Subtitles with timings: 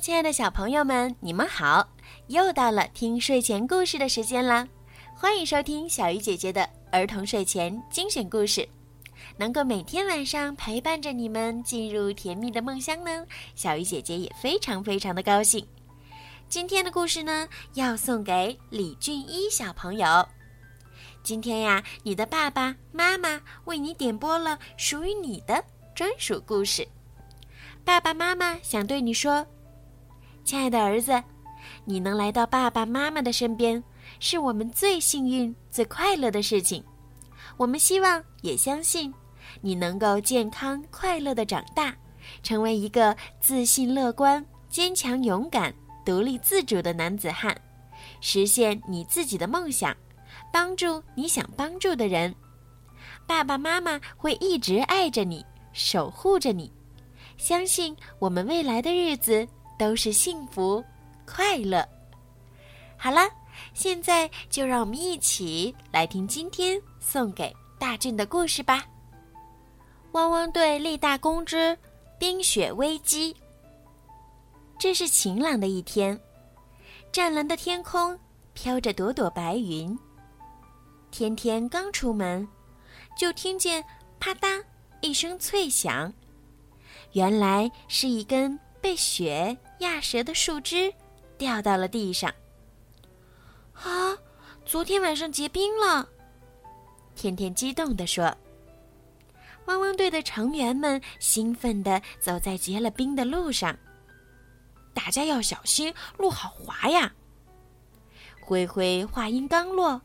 [0.00, 1.88] 亲爱的小朋友们，你们好！
[2.28, 4.66] 又到了听睡前故事的时间啦，
[5.14, 8.68] 欢迎收听小鱼姐姐的儿童睡前精选故事。
[9.36, 13.24] 能够每天晚上陪伴着你们进入甜蜜的梦乡呢，
[13.54, 15.64] 小鱼姐姐也非常非常的高兴。
[16.48, 20.26] 今天的故事呢，要送给李俊一小朋友。
[21.22, 25.62] 今天呀，你的爸爸妈妈为你点播了属于你的
[25.94, 26.86] 专属故事。
[27.84, 29.46] 爸爸妈妈想对你说
[30.44, 31.22] ：“亲爱的儿子，
[31.84, 33.82] 你能来到爸爸妈妈的身边，
[34.20, 36.82] 是我们最幸运、最快乐的事情。
[37.56, 39.12] 我们希望也相信，
[39.60, 41.94] 你能够健康快乐的长大，
[42.42, 45.72] 成为一个自信、乐观、坚强、勇敢、
[46.04, 47.56] 独立自主的男子汉，
[48.20, 49.96] 实现你自己的梦想，
[50.52, 52.34] 帮助你想帮助的人。
[53.26, 56.70] 爸爸妈妈会一直爱着你，守护着你。”
[57.38, 59.46] 相信我们未来的日子
[59.82, 60.80] 都是幸福、
[61.26, 61.84] 快乐。
[62.96, 63.22] 好了，
[63.74, 68.78] 现在就让我们一起来听今天送给大俊的故事吧。
[70.12, 71.76] 《汪汪队立大功之
[72.16, 73.34] 冰雪危机》。
[74.78, 76.16] 这是晴朗的一天，
[77.10, 78.16] 湛蓝的天空
[78.54, 79.98] 飘着朵朵白云。
[81.10, 82.46] 天天刚出门，
[83.18, 83.84] 就听见
[84.20, 84.62] 啪嗒
[85.00, 86.12] 一声脆响。
[87.14, 90.92] 原来是一根被雪压折的树枝，
[91.36, 92.32] 掉到了地上。
[93.74, 94.16] 啊，
[94.64, 96.08] 昨天晚上结冰了！
[97.14, 98.34] 天天激动地说。
[99.66, 103.76] 汪汪队的成员们兴奋地走在结了冰的路上，
[104.92, 107.12] 大家要小心，路好滑呀！
[108.40, 110.00] 灰灰话音刚落，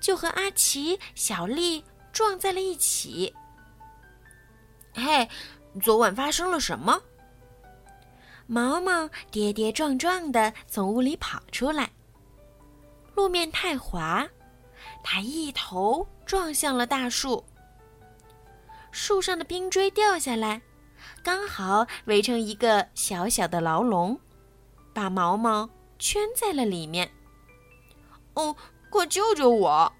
[0.00, 3.34] 就和阿奇、小丽撞在了一起。
[4.94, 5.28] 嘿！
[5.82, 7.00] 昨晚发生了什么？
[8.46, 11.90] 毛毛跌跌撞撞的从屋里跑出来。
[13.14, 14.26] 路面太滑，
[15.02, 17.44] 他一头撞向了大树。
[18.92, 20.62] 树上的冰锥掉下来，
[21.22, 24.18] 刚好围成一个小小的牢笼，
[24.94, 25.68] 把毛毛
[25.98, 27.10] 圈在了里面。
[28.34, 28.54] 哦，
[28.90, 29.92] 快救救我！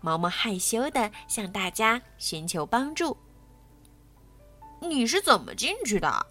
[0.00, 3.16] 毛毛害羞的向大家寻求帮助。
[4.80, 6.26] 你是怎么进去的？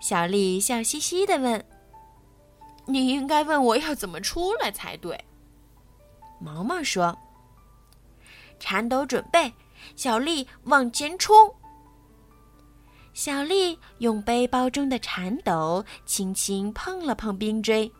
[0.00, 1.64] 小丽笑嘻嘻的问。
[2.86, 5.18] “你应该问我要怎么出来才对。”
[6.40, 7.16] 毛毛说。
[8.60, 9.52] “铲斗准备，
[9.96, 11.54] 小丽往前冲。”
[13.12, 17.90] 小丽用背包中的铲斗轻轻碰了碰冰锥，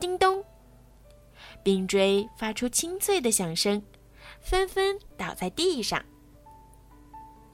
[0.00, 0.42] 叮咚，
[1.62, 3.82] 冰锥发出清脆的响声，
[4.40, 6.02] 纷纷倒在地上。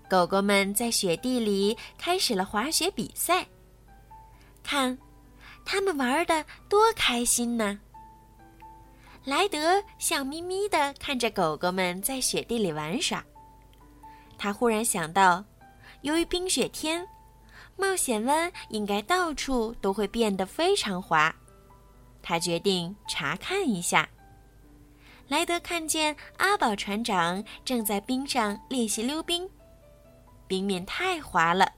[0.08, 3.46] 狗狗们在雪地里开始了滑雪比赛。
[4.62, 4.96] 看，
[5.64, 7.78] 他们玩的多开心呢！
[9.24, 13.24] 莱德笑眯眯地看着狗狗们在雪地里玩耍。
[14.38, 15.44] 他忽然想到，
[16.02, 17.04] 由于冰雪天，
[17.76, 21.34] 冒险湾应该到处都会变得非常滑。
[22.22, 24.08] 他决定查看一下。
[25.26, 29.48] 莱德看见阿宝船长正在冰上练习溜冰。
[30.46, 31.72] 冰面太滑了，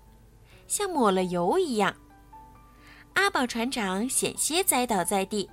[0.66, 1.94] 像抹了油一样。
[3.14, 5.50] 阿宝船长险些栽倒在地，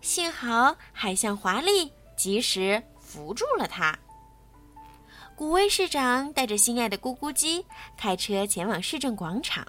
[0.00, 3.96] 幸好海象华丽及时扶住了他。
[5.36, 7.64] 古威市长带着心爱的咕咕鸡
[7.96, 9.66] 开车前往市政广场。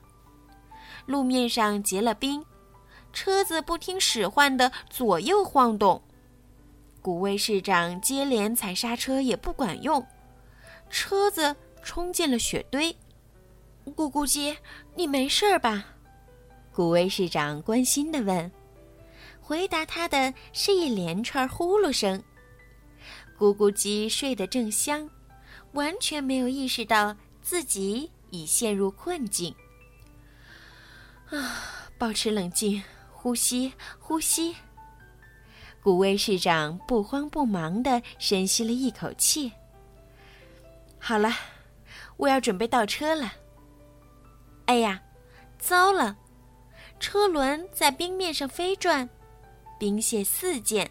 [1.05, 2.45] 路面上结了冰，
[3.11, 6.01] 车子不听使唤的左右晃动。
[7.01, 10.05] 古威市长接连踩刹车也不管用，
[10.89, 11.55] 车子。
[11.83, 12.95] 冲进了雪堆，
[13.85, 14.57] 咕咕鸡，
[14.95, 15.85] 你没事吧？
[16.71, 18.51] 古威市长关心地问。
[19.41, 22.23] 回答他的是一连串呼噜声。
[23.37, 25.07] 咕咕鸡睡得正香，
[25.73, 29.53] 完全没有意识到自己已陷入困境。
[31.29, 32.81] 啊，保持冷静，
[33.11, 34.55] 呼吸，呼吸。
[35.81, 39.51] 古威市长不慌不忙地深吸了一口气。
[40.97, 41.29] 好了。
[42.17, 43.33] 我要准备倒车了。
[44.65, 45.01] 哎呀，
[45.57, 46.15] 糟了！
[46.99, 49.09] 车轮在冰面上飞转，
[49.77, 50.89] 冰屑四溅，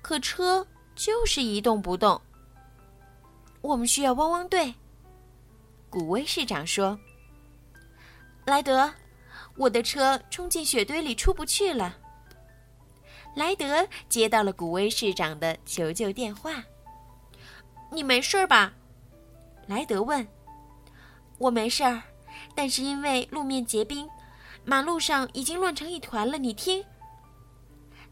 [0.00, 0.64] 可车
[0.94, 2.20] 就是一动不动。
[3.60, 4.72] 我们需要汪汪队。
[5.90, 6.98] 古威市长说
[8.46, 8.92] ：“莱德，
[9.56, 11.98] 我的车冲进雪堆里出不去了。”
[13.34, 16.62] 莱德接到了古威市长的求救电话。
[17.90, 18.72] “你没事吧？”
[19.66, 20.26] 莱德问。
[21.42, 22.00] 我没事儿，
[22.54, 24.08] 但是因为路面结冰，
[24.64, 26.38] 马路上已经乱成一团了。
[26.38, 26.84] 你听。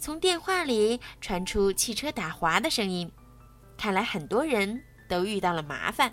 [0.01, 3.09] 从电话里传出汽车打滑的声音，
[3.79, 6.11] 看来很多人都遇到了麻烦。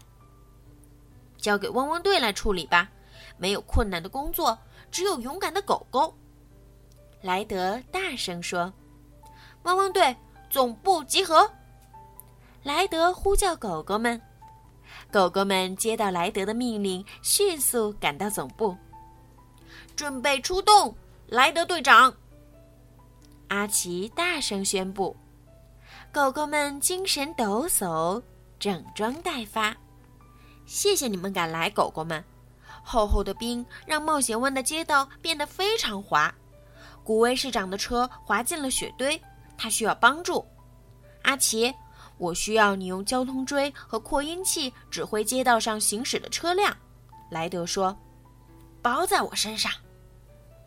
[1.37, 2.87] 交给汪汪队来处理吧，
[3.35, 4.55] 没有困难的工作，
[4.91, 6.15] 只有勇敢的狗狗。
[7.23, 8.71] 莱德大声说
[9.63, 10.15] ：“汪汪队
[10.51, 11.51] 总部集合！”
[12.61, 14.21] 莱德呼叫狗狗们，
[15.17, 18.77] 狗狗们接到莱德的命令，迅速赶到总部，
[19.95, 20.95] 准备出动。
[21.25, 22.13] 莱德队长。
[23.47, 25.17] 阿奇大声宣布
[26.13, 28.21] ：“狗狗们精神抖擞，
[28.59, 29.75] 整装待发。
[30.67, 32.23] 谢谢你们赶来，狗狗们！
[32.83, 36.31] 厚厚的冰让冒险湾的街道变得非常滑。
[37.03, 39.19] 古威市长的车滑进了雪堆，
[39.57, 40.45] 他需要帮助。
[41.23, 41.73] 阿奇，
[42.17, 46.75] 我需要你用交通锥和扩音器指挥街道上行驶的车辆。”
[47.31, 47.97] 莱德说。
[48.81, 49.71] “包在我身上。”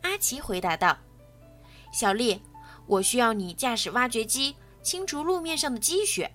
[0.02, 0.96] 阿奇回答道。
[1.92, 2.40] “小丽。”
[2.86, 6.28] 我需要你驾驶挖掘机清除路面上的积雪。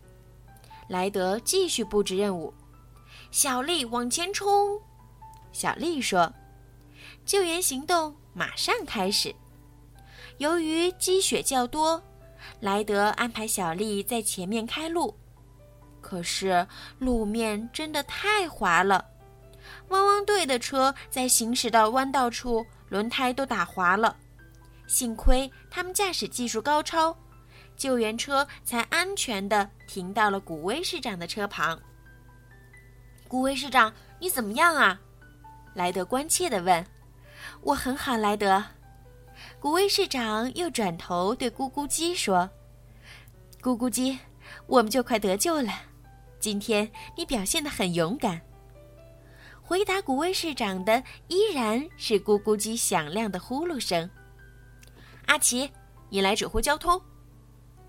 [0.88, 2.54] 莱德继续布置任务。
[3.30, 4.80] 小丽往前冲！
[5.52, 6.32] 小丽说
[7.26, 9.36] ：“救援行动马上开始。”
[10.40, 12.02] 由于积雪较多，
[12.60, 15.16] 莱德安排小丽在前面开路。
[16.02, 16.66] 可是
[17.00, 19.04] 路面真的太滑了，
[19.90, 24.16] 汪汪队的车在行驶到弯道处，轮胎都打滑了。
[24.88, 27.18] 幸亏他们驾驶技术高超，
[27.76, 31.80] 救援车才安全地停到了古威市长的车旁。
[33.28, 35.00] 古威市长，你怎么样啊？
[35.74, 36.86] 莱德关切地问。
[37.62, 38.64] 我很好，莱德。
[39.60, 42.50] 古威市长又转头对咕咕鸡说
[43.62, 44.20] ：“咕咕鸡，
[44.68, 45.72] 我们就快得救了。
[46.40, 48.42] 今天你表现得很勇敢。”
[49.62, 54.08] 回答古威市长的依然是咕咕鸡响亮的呼噜声。
[55.26, 55.72] 阿奇，
[56.10, 57.02] 你来指挥交通。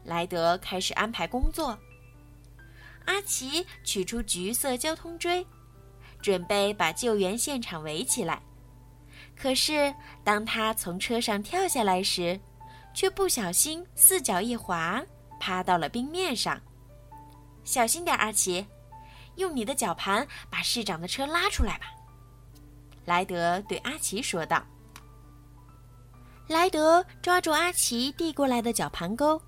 [0.05, 1.79] 莱德开始安排工作。
[3.05, 5.47] 阿奇取出橘色交通锥，
[6.23, 8.43] 准备把救援现场围起来。
[9.39, 9.95] 可是，
[10.25, 12.41] 当他从车上跳下来时，
[12.95, 15.03] 却不小心四脚一滑，
[15.39, 16.59] 趴到了冰面上。
[17.63, 18.67] 小心点，阿奇，
[19.37, 21.87] 用你的绞盘把市长的车拉出来吧。
[23.05, 24.65] 莱德对阿奇说道。
[26.49, 29.41] 莱德抓住阿奇递过来的绞盘钩，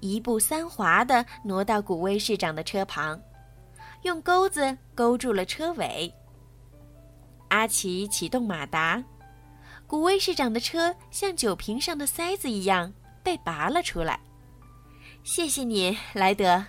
[0.00, 3.20] 一步三滑地挪到古威市长的车旁，
[4.02, 6.12] 用钩子勾住了车尾。
[7.52, 9.04] 阿奇启动马达，
[9.86, 12.90] 古威市长的车像酒瓶上的塞子一样
[13.22, 14.18] 被拔了出来。
[15.22, 16.64] 谢谢你，莱德，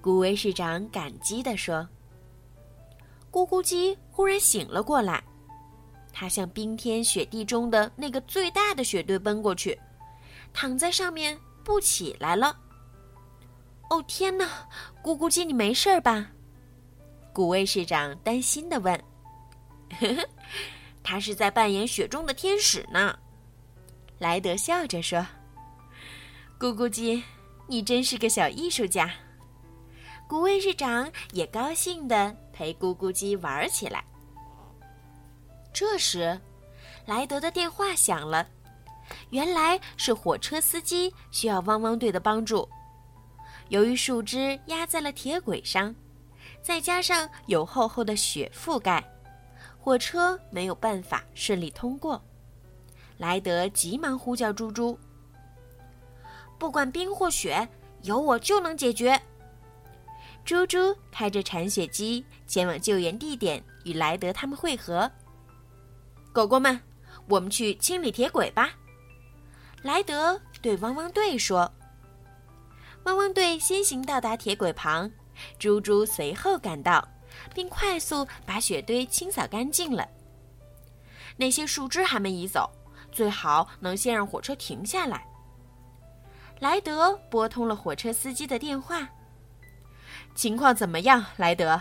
[0.00, 1.86] 古威市长感激地说。
[3.32, 5.20] 咕咕鸡忽然醒了过来。
[6.12, 9.76] 他向冰天雪地中的那个最大的雪堆奔过去，
[10.52, 12.56] 躺在上面不起来了。
[13.90, 14.48] 哦天哪，
[15.02, 16.30] 咕咕鸡，你没事吧？
[17.32, 18.96] 古威市长担心地问。
[20.00, 20.28] 呵呵，
[21.02, 23.18] 他是在扮演雪中的天使呢。
[24.18, 25.26] 莱德笑着说
[26.58, 27.22] ：“咕咕鸡，
[27.66, 29.10] 你真是个小艺术家。”
[30.28, 34.02] 古卫市长也高兴地陪咕咕鸡玩起来。
[35.74, 36.40] 这时，
[37.04, 38.46] 莱德的电话响了，
[39.30, 42.66] 原来是火车司机需要汪汪队的帮助。
[43.68, 45.94] 由于树枝压在了铁轨上，
[46.62, 49.04] 再加上有厚厚的雪覆盖，
[49.84, 52.22] 火车没有办法顺利通过。
[53.18, 54.96] 莱德急忙呼叫猪猪
[56.56, 57.68] ：“不管冰或雪，
[58.02, 59.20] 有我就能解决。”
[60.46, 65.10] 猪猪开着铲雪机前往救援地点，与莱德他们会合。
[66.32, 66.80] 狗狗们，
[67.26, 68.70] 我们去清理铁轨吧。
[69.82, 71.68] 莱德对汪汪队说。
[73.02, 75.10] 汪汪队先行到达铁轨旁，
[75.58, 77.06] 猪猪随后赶到，
[77.54, 80.08] 并快速把雪堆清扫干净了。
[81.36, 82.70] 那些树枝还没移走，
[83.10, 85.26] 最好能先让火车停下来。
[86.60, 89.08] 莱德拨通了火车司机的电话。
[90.34, 91.80] 情况怎么样，莱德？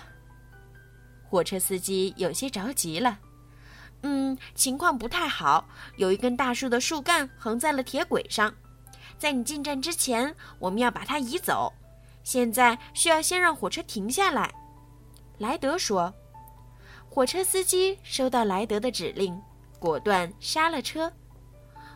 [1.24, 3.20] 火车司机有些着急了。
[4.04, 5.68] 嗯，情况不太好。
[5.98, 8.54] 有一根大树的树干横在了铁轨上，
[9.20, 11.72] 在你进站之前，我们要把它移走。
[12.24, 14.52] 现在需要先让火车停下来。”
[15.42, 16.14] 莱德说。
[17.10, 19.42] 火车司机收到莱德的指令，
[19.80, 21.12] 果断刹了车。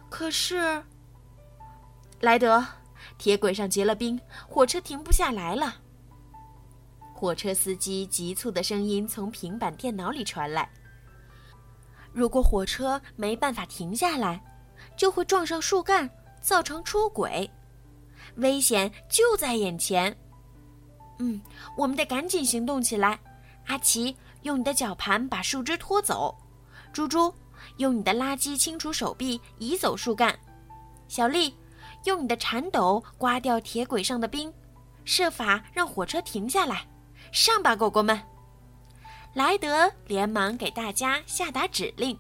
[0.09, 0.83] 可是，
[2.21, 2.65] 莱德，
[3.19, 5.75] 铁轨上结了冰，火车停不下来了。
[7.13, 10.67] 火车司机急促的声音从平板电脑里传来。
[12.11, 14.43] 如果火车没办法停下来，
[14.97, 16.09] 就会撞上树干，
[16.41, 17.47] 造成出轨，
[18.37, 20.17] 危险就在眼前。
[21.19, 21.39] 嗯，
[21.77, 23.19] 我们得赶紧行动起来。
[23.67, 26.35] 阿奇，用你的绞盘把树枝拖走；
[26.93, 27.33] 猪猪，
[27.77, 30.31] 用你的垃圾清除手臂，移走树干；
[31.07, 31.55] 小丽，
[32.03, 34.53] 用你的铲斗刮掉铁轨上的冰，
[35.03, 36.87] 设法让火车停下来。
[37.31, 38.21] 上吧，狗狗们！
[39.33, 42.17] 莱德连忙给大家下达指令。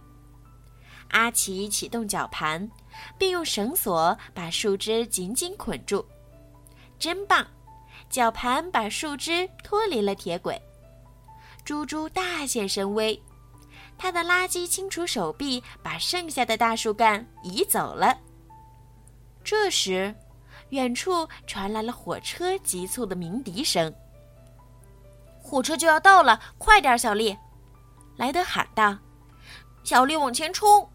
[1.09, 2.69] 阿奇启动绞盘，
[3.17, 6.03] 并用绳索把树枝紧紧捆住。
[6.97, 7.45] 真棒！
[8.09, 10.59] 绞盘把树枝脱离了铁轨。
[11.65, 13.19] 猪猪大显神威，
[13.97, 18.15] 他的垃圾清除手臂把剩下的大树干移走了。
[19.43, 20.13] 这时，
[20.69, 23.91] 远处传来了火车急促的鸣笛声。
[25.41, 27.35] 火车就要到了，快点，小丽！
[28.15, 28.95] 莱德喊道。
[29.83, 30.87] 小丽往前冲！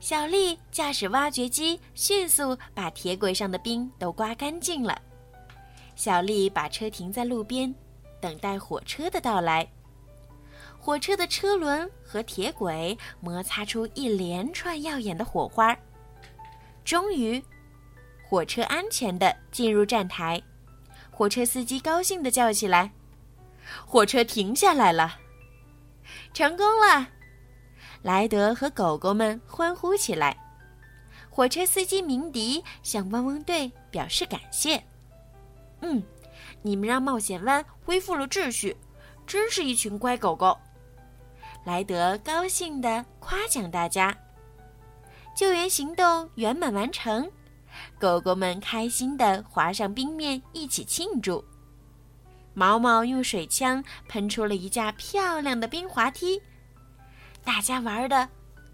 [0.00, 5.00] 小丽驾驶挖掘机，迅速把铁轨上的冰都刮干净了。
[5.96, 7.74] 小丽把车停在路边，
[8.24, 9.68] 等待火车的到来。
[10.78, 15.76] 火车的车轮和铁轨摩擦出一连串耀眼的火花。
[16.86, 17.42] 终于，
[18.26, 20.42] 火车安全地进入站台。
[21.10, 22.90] 火车司机高兴地叫起来。
[23.84, 25.18] 火车停下来了，
[26.32, 27.08] 成功了！
[28.00, 30.34] 莱德和狗狗们欢呼起来。
[31.28, 34.82] 火车司机鸣笛向汪汪队表示感谢。
[35.82, 36.02] 嗯，
[36.66, 38.74] 你们让冒险湾恢复了秩序，
[39.26, 40.56] 真是一群乖狗狗。
[41.62, 44.16] 莱德高兴地夸奖大家。
[45.36, 47.30] 救援行动圆满完成，
[47.98, 51.44] 狗狗们开心地滑上冰面，一起庆祝。
[52.54, 56.40] 毛毛用水枪喷出了一架漂亮的冰滑梯，
[57.44, 58.26] 大家玩的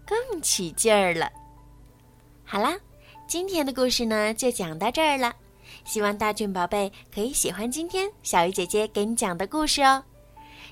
[0.05, 1.29] 更起劲儿了。
[2.45, 2.73] 好啦，
[3.27, 5.33] 今天的故事呢就讲到这儿了，
[5.83, 10.03] 希望大俊宝贝可以喜欢今天小鱼姐姐给你讲的故事哦。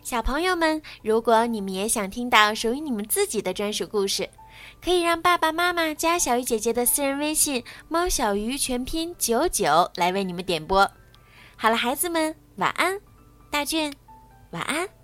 [0.02, 4.30] 小朋友们，如果你们也想听到属于你们自己的专属故事，
[4.84, 10.90] 可以让爸爸妈妈加小鱼姐姐的私人微信“猫小鱼”全拼九九来为你们点播。
[11.56, 12.36] 好了，孩子们。
[12.56, 13.00] 晚安，
[13.50, 13.94] 大俊，
[14.52, 14.99] 晚安。